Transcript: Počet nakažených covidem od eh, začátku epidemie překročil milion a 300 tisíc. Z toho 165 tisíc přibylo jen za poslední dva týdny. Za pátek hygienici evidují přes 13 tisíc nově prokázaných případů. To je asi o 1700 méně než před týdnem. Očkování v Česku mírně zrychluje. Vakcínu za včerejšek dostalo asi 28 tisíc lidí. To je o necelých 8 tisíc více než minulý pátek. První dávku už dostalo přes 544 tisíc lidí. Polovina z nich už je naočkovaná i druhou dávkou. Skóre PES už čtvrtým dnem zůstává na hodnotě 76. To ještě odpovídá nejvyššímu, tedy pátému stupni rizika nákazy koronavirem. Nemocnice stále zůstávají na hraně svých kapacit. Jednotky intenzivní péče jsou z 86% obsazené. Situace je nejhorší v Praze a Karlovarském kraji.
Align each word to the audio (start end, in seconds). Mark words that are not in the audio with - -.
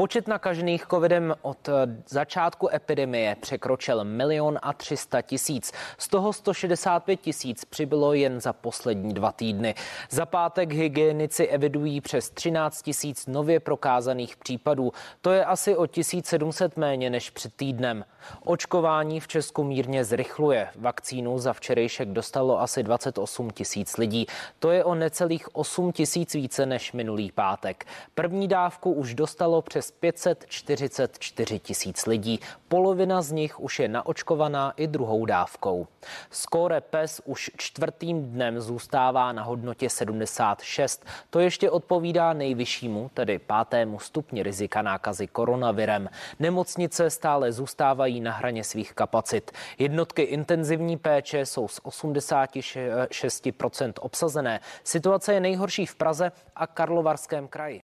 Počet 0.00 0.28
nakažených 0.28 0.86
covidem 0.86 1.34
od 1.42 1.68
eh, 1.68 1.72
začátku 2.08 2.68
epidemie 2.74 3.36
překročil 3.40 4.04
milion 4.04 4.58
a 4.62 4.72
300 4.72 5.22
tisíc. 5.22 5.72
Z 5.98 6.08
toho 6.08 6.32
165 6.32 7.16
tisíc 7.16 7.64
přibylo 7.64 8.12
jen 8.12 8.40
za 8.40 8.52
poslední 8.52 9.14
dva 9.14 9.32
týdny. 9.32 9.74
Za 10.10 10.26
pátek 10.26 10.72
hygienici 10.72 11.46
evidují 11.46 12.00
přes 12.00 12.30
13 12.30 12.82
tisíc 12.82 13.26
nově 13.26 13.60
prokázaných 13.60 14.36
případů. 14.36 14.92
To 15.20 15.30
je 15.30 15.44
asi 15.44 15.76
o 15.76 15.86
1700 15.86 16.76
méně 16.76 17.10
než 17.10 17.30
před 17.30 17.54
týdnem. 17.54 18.04
Očkování 18.44 19.20
v 19.20 19.28
Česku 19.28 19.64
mírně 19.64 20.04
zrychluje. 20.04 20.68
Vakcínu 20.76 21.38
za 21.38 21.52
včerejšek 21.52 22.08
dostalo 22.08 22.60
asi 22.60 22.82
28 22.82 23.50
tisíc 23.50 23.96
lidí. 23.96 24.26
To 24.58 24.70
je 24.70 24.84
o 24.84 24.94
necelých 24.94 25.56
8 25.56 25.92
tisíc 25.92 26.34
více 26.34 26.66
než 26.66 26.92
minulý 26.92 27.32
pátek. 27.32 27.86
První 28.14 28.48
dávku 28.48 28.92
už 28.92 29.14
dostalo 29.14 29.62
přes 29.90 30.00
544 30.00 31.58
tisíc 31.58 32.06
lidí. 32.06 32.40
Polovina 32.68 33.22
z 33.22 33.32
nich 33.32 33.60
už 33.60 33.78
je 33.78 33.88
naočkovaná 33.88 34.72
i 34.76 34.86
druhou 34.86 35.26
dávkou. 35.26 35.86
Skóre 36.30 36.80
PES 36.80 37.20
už 37.24 37.50
čtvrtým 37.56 38.22
dnem 38.22 38.60
zůstává 38.60 39.32
na 39.32 39.42
hodnotě 39.42 39.90
76. 39.90 41.04
To 41.30 41.40
ještě 41.40 41.70
odpovídá 41.70 42.32
nejvyššímu, 42.32 43.10
tedy 43.14 43.38
pátému 43.38 43.98
stupni 43.98 44.42
rizika 44.42 44.82
nákazy 44.82 45.26
koronavirem. 45.26 46.08
Nemocnice 46.38 47.10
stále 47.10 47.52
zůstávají 47.52 48.20
na 48.20 48.32
hraně 48.32 48.64
svých 48.64 48.92
kapacit. 48.92 49.50
Jednotky 49.78 50.22
intenzivní 50.22 50.96
péče 50.96 51.46
jsou 51.46 51.68
z 51.68 51.80
86% 51.80 53.92
obsazené. 54.00 54.60
Situace 54.84 55.34
je 55.34 55.40
nejhorší 55.40 55.86
v 55.86 55.94
Praze 55.94 56.32
a 56.56 56.66
Karlovarském 56.66 57.48
kraji. 57.48 57.78